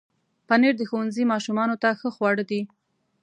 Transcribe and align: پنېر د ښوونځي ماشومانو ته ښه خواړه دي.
پنېر 0.47 0.73
د 0.77 0.81
ښوونځي 0.89 1.23
ماشومانو 1.33 1.75
ته 1.83 1.89
ښه 1.99 2.09
خواړه 2.15 2.43
دي. 2.51 2.61